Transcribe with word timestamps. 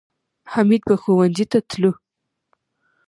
حمید 0.51 0.81
به 0.87 0.95
ښوونځي 1.01 1.45
ته 1.51 1.59
تلو 1.69 1.91